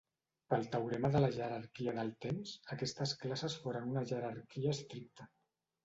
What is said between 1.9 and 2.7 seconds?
del temps,